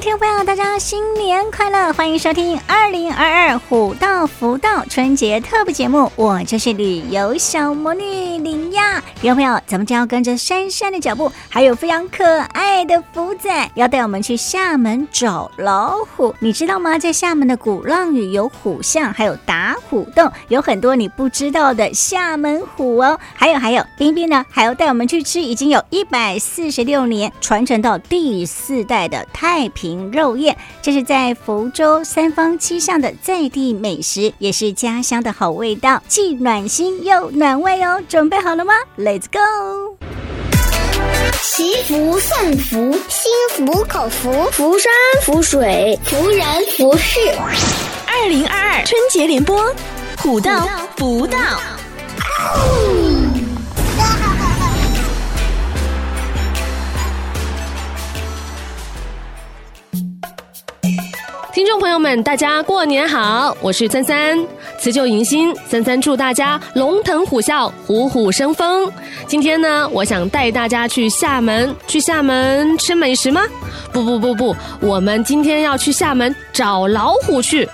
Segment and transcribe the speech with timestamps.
[0.00, 1.92] 听众朋友，大家新年快乐！
[1.92, 8.98] 欢迎收听二零二二虎道福道春节特别节目，我就是旅游小魔女林亚。
[9.20, 12.24] 听众朋友，咱们将要跟着珊珊的脚步，还有非常可
[12.54, 16.34] 爱的福仔，要带我们去厦门找老虎。
[16.38, 16.98] 你知道吗？
[16.98, 23.20] 在厦门的鼓浪屿有虎巷，还有打虎洞，有很多你不知道的厦门虎哦。
[23.34, 29.89] 还有还有，冰冰呢，还要带我们去吃已经有一百四十六年传承到第四代的太平。
[30.10, 38.00] 肉宴，这是在福州三坊七巷的在地美食，也是家乡的好味道，既暖心又暖胃哦。
[38.08, 39.96] 准备好了吗？Let's go！
[41.42, 47.18] 祈福送福，心服口服，福山福水，福人福事。
[48.06, 49.74] 二零二二春节联播，
[50.18, 51.38] 虎到福道。
[61.70, 63.56] 观众朋友们，大家过年好！
[63.60, 64.36] 我是三三，
[64.76, 68.90] 辞旧迎新，三三祝大家龙腾虎啸，虎虎生风。
[69.28, 73.42] 今天呢，我想带大家去厦门，去厦门吃美食吗？
[73.92, 77.68] 不不不不，我们今天要去厦门找老虎去。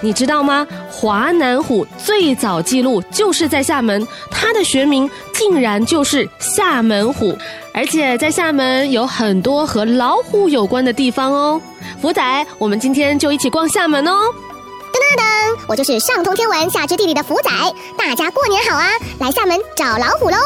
[0.00, 0.64] 你知道吗？
[0.88, 7.36] 华南虎最早记录就是在厦门，它的学名竟然就是厦门虎。
[7.74, 11.60] 而且在厦门有很多和老虎有关的地方哦，
[12.00, 14.12] 福仔，我们今天就一起逛厦门哦。
[14.90, 17.50] 噔噔噔，我就是上通天文下知地理的福仔，
[17.96, 18.88] 大家过年好啊！
[19.18, 20.36] 来厦门找老虎喽。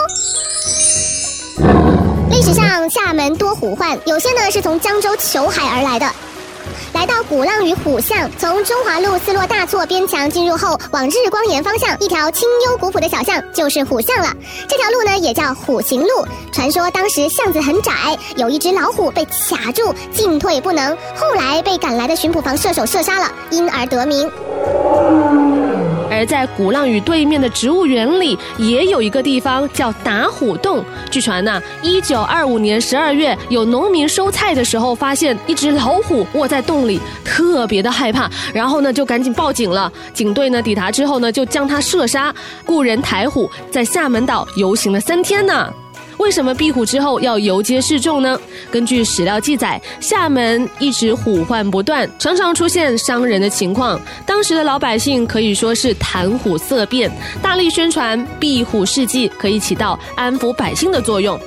[2.28, 6.06] 历史上厦门多虎患，有些呢是从江州求海而来的。
[6.94, 14.28] 来到鼓浪屿虎巷，从中华路四落大厝边墙进入后，往日光岩方向，一条清幽古朴的小巷就是虎巷了。
[14.68, 16.24] 这条路呢也叫虎行路。
[16.52, 17.90] 传说当时巷子很窄，
[18.36, 24.30] 有一只老虎被卡住，进退不能，后来被赶来的巡捕房射手射杀了，因而得名。
[26.14, 30.84] 而在鼓浪屿对面的植物园里，也有一个地方叫打虎洞。
[31.10, 39.92] 据传呢、啊，一九二五年十二月，有农民收菜的时候，发现一只老虎卧在洞里，特别的害怕，然后呢就赶紧报警了。
[40.12, 42.32] 警队呢抵达之后呢，就将它射杀。
[42.64, 45.72] 故人抬虎在厦门岛游行了三天呢。
[46.18, 48.38] 为什么壁虎之后要游街示众呢？
[48.70, 54.00] 根据史料记载，厦门一直虎患不断，常常出现伤人的情况。
[54.24, 57.10] 当时的老百姓可以说是谈虎色变，
[57.42, 61.38] 大力宣传壁虎事迹可以起到安抚百姓的作用。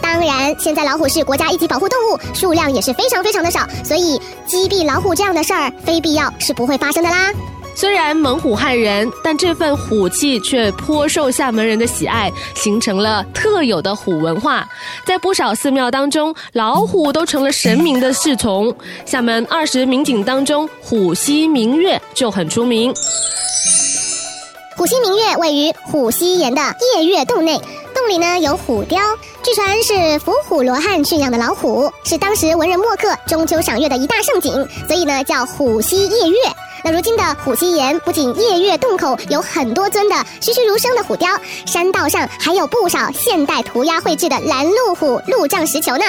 [0.00, 7.32] 当然，现在老虎是国家一级保护动物，数量也是非常非常的少，所以击毙老虎这样的事儿，非必要是不会发生的啦。
[7.74, 14.68] 虽然猛虎害人，但这份虎气却颇受厦门人的喜爱，形成了特有的虎文化。
[15.04, 18.74] 在不少寺庙当中，老虎都成了神明的侍从。
[19.04, 22.92] 厦门二十名景当中，虎溪明月就很出名。
[24.76, 26.60] 虎溪明月位于虎溪岩的
[26.96, 27.60] 夜月洞内，
[28.02, 28.98] 洞里呢有虎雕，
[29.44, 34.52] 据传是伏虎罗汉驯养的老虎，是当时文人墨客中秋赏月的一大盛景，
[34.88, 36.36] 所以呢叫虎溪夜月。
[36.82, 41.30] 那如今的虎溪岩不仅夜月洞口有很多尊的栩栩如生的虎雕，
[41.64, 46.04] 山道上还有不少现代涂鸦绘制的拦路虎路障石球呢。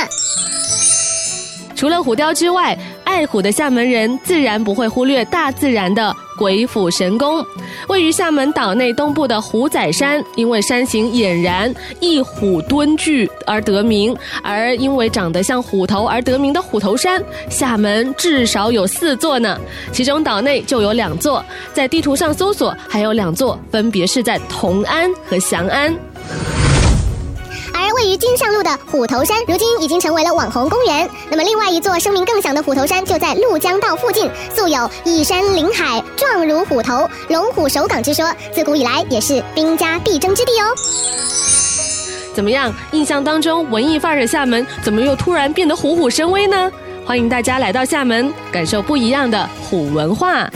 [1.76, 2.76] 除了虎雕之外，
[3.14, 7.46] 爱虎的厦门人自然不会忽略大自然的鬼斧神工。
[7.88, 19.60] 位于厦门岛内东部的虎仔山，因为山形俨然，一虎蹲踞而得名；而因为长得像虎头而得名的虎头山，厦门至少有四座呢。
[19.92, 25.96] 其中岛内就有两座，在地图上搜索还有两座，分别是在同安和祥安。
[28.04, 31.10] 位于金上路的虎头山，如今已经成为了网红公园。
[31.30, 40.66] 那么，另外一座声名更响的虎头山，就在鹭江道附近，素有“一山临海，状如虎头，龙虎首港”之说，自古以来也是兵家必争之地哦。
[42.36, 42.74] 怎么样？
[42.92, 46.70] 印象当中文艺范儿的厦门，怎么又突然变得虎虎生威呢？
[47.06, 50.50] 欢迎大家来到厦门，感受不一样的虎文化。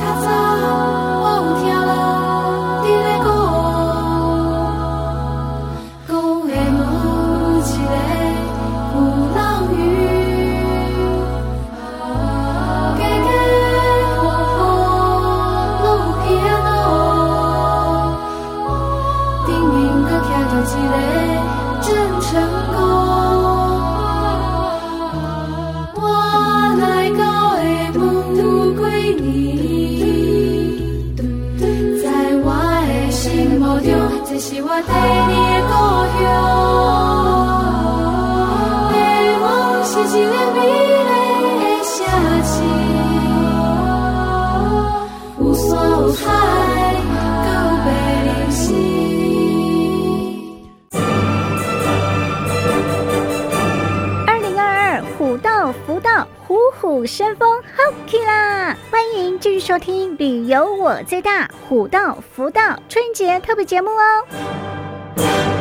[57.07, 57.83] 山峰好
[58.25, 58.75] 啦！
[58.91, 65.56] 欢迎继续收听《旅游我最大》虎道福道春节特别节目哦。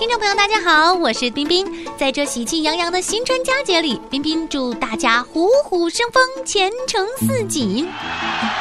[0.00, 1.66] 听众朋友，大家好，我是冰冰。
[1.98, 7.86] 在这喜气洋洋的新春佳节里，冰冰祝大家虎虎生风，前程似锦。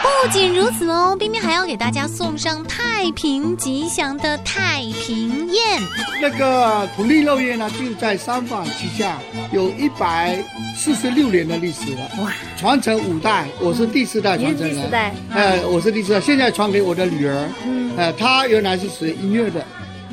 [0.02, 5.82] 不仅如此哦，冰冰还要给大家送上太平吉祥的太平宴。
[6.22, 9.18] 那个土地肉宴呢，就在三坊旗下，
[9.54, 10.44] 有一百
[10.76, 12.12] 四十六年的历史了。
[12.22, 14.76] 哇，传承五代，我是第四代传承人。
[14.76, 17.50] 第四代，呃，我是第四代，现在传给我的女儿。
[17.66, 19.66] 嗯，呃，她原来是学音乐的。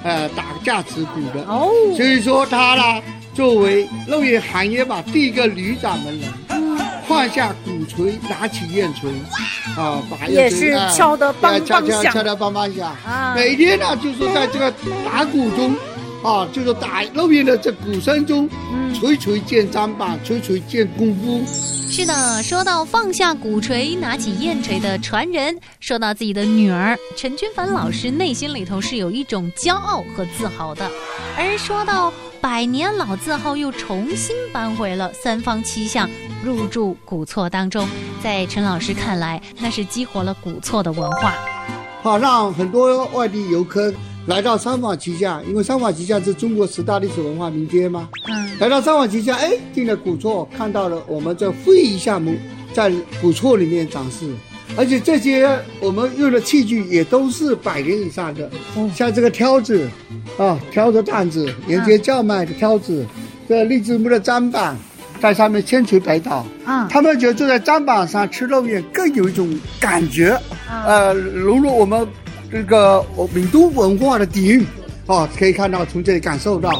[0.06, 1.44] 呃，打架子鼓的。
[1.48, 3.02] 哦，所以说他呢，
[3.34, 9.10] 作为肉业行业吧，第一个女掌门人，嗯，放下鼓槌，拿起燕锤，
[9.76, 12.88] 啊，把也是敲得梆梆响，敲敲敲得梆梆响。
[13.04, 14.72] 啊，每天呢，就是在这个
[15.04, 15.74] 打鼓中，
[16.26, 18.49] 啊，就是打肉业的这鼓声中，
[18.93, 21.40] 锤锤见砧板，锤锤见功夫。
[21.88, 30.90] 是的，说到放下鼓锤，拿起砚锤的传人，说到自己的女儿陈君凡老师，内心里头是有一种骄傲和自豪的。
[31.38, 36.11] 而说到百年老字号又重新搬回了三坊七巷，
[36.43, 37.88] 入驻古厝当中，
[38.20, 41.34] 在陈老师看来，那是激活了古厝的文化，
[42.02, 43.94] 好让很多外地游客。
[44.26, 48.08] 来到三坊七巷，因为三坊七巷是中国十大历史文化名街嘛。
[48.28, 48.50] 嗯。
[48.58, 52.34] 来到三坊七巷，哎，进了古厝，看到了我们这非遗项目
[52.73, 54.26] 在古厝里面展示，
[54.76, 59.88] 而且这些我们用的器具也都是百年以上的，嗯、像这个挑子，
[60.37, 64.76] 啊，挑着担子，沿街叫卖的挑子，嗯、这荔枝木的砧板，
[65.20, 66.38] 在上面千锤百捣。
[66.64, 66.88] 啊、嗯。
[66.88, 70.37] 他们觉得坐在砧板上吃肉面更有一种感觉，
[70.69, 72.05] 嗯、呃，融入我们。
[72.50, 74.66] 这个我闽都文化的底蕴，
[75.06, 76.70] 哦，可以看到从这里感受到。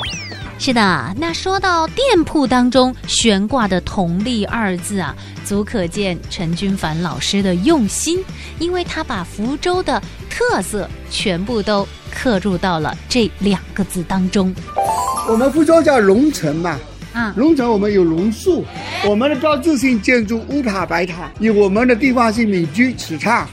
[0.59, 5.15] 是的，那说到店铺当中悬挂的“同利”二字啊，
[5.45, 8.25] 足可见陈君凡老师的用心，
[8.59, 14.55] 因为他把福州的特色全部都刻入到了这两个字当中。
[15.29, 16.79] 我们福州叫龙城嘛，
[17.12, 18.65] 啊，龙城我们有龙树，
[19.07, 23.45] 我们的标志性建筑乌塔白塔，以我们的地方性民居池碴。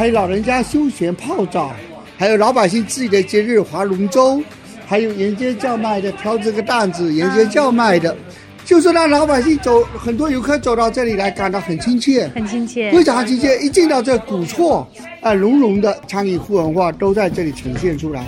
[0.00, 1.74] 还有老人家休闲泡澡，
[2.16, 4.42] 还有老百姓自己的节日划龙舟，
[4.86, 8.16] 还有沿街叫卖的挑这个担子，沿街叫卖的，
[8.64, 13.58] 就是让老百姓走，很多游客走到这里来感到很亲切，很亲切，非常亲切。
[13.58, 14.88] 一进到这古厝，
[15.20, 18.24] 啊，浓浓的昌邑府文化都在这里呈现出来。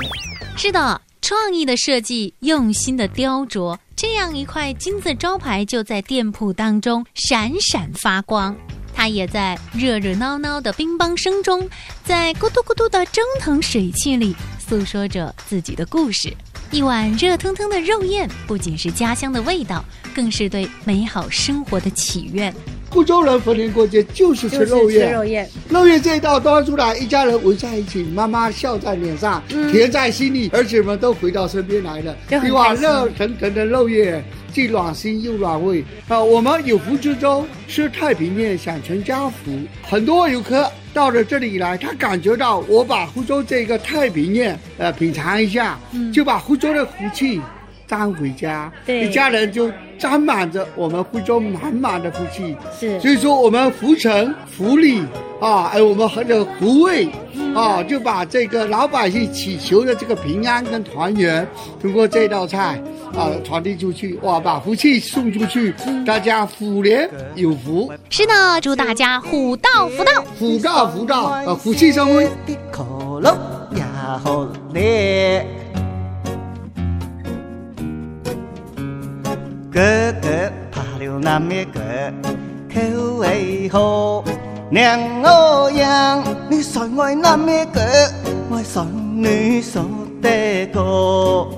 [0.58, 8.54] 是的，创意的设计，用心的雕琢，这样一块金字招牌就在店铺当中闪闪发光。
[9.02, 11.68] 它也在热热闹闹的乒乓声中，
[12.04, 14.32] 在咕嘟咕嘟的蒸腾水汽里，
[14.64, 16.32] 诉说着自己的故事。
[16.70, 22.54] 一碗热腾腾的肉燕，不仅是家乡的味道，更是对美好生活的祈愿。
[22.92, 32.14] 福州人逢年过节就是吃肉燕，肉燕，肉燕这一道端出来，一家人围在一起，妈妈笑在脸上，嗯、甜在心里，儿子们都回到身边来了。
[32.46, 34.22] 一碗热腾腾的肉燕，
[34.52, 35.82] 既暖心又暖胃。
[36.06, 39.50] 啊，我们有福之州吃太平宴，享全家福。
[39.82, 47.40] 很多游客到了这里来，他感觉到我把福州这个太平宴，呃，品尝一下，嗯、就把福州的福气。
[47.88, 49.70] 带回家，一家人就
[50.02, 52.56] 沾满着我们福州满满的福气。
[52.76, 55.00] 是，所以说我们福城、福利
[55.40, 57.08] 啊，还有我们很有福味
[57.54, 61.46] 啊，就把这个老百姓祈求的这个平安跟团圆，
[61.80, 62.82] 通过这道菜
[63.14, 65.72] 啊传递出去，哇，把福气送出去，
[66.04, 67.92] 大家虎年有福。
[68.10, 72.28] 是的，祝大家虎到福到，虎到福到，呃，福气生威。
[79.72, 79.80] 哥
[80.20, 80.28] 哥
[80.70, 81.80] 爬了那么高，
[82.68, 84.22] 口为好，
[84.68, 87.80] 娘我养你算我那么高，
[88.50, 88.86] 我算
[89.16, 89.82] 你说
[90.20, 91.48] 得过。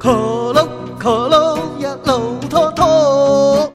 [0.00, 0.10] 可
[0.52, 0.68] 乐
[0.98, 3.72] 可乐呀，乐透透。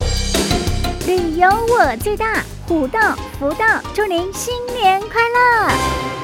[1.06, 6.17] 旅游我最大，虎到福到，祝您新年快乐。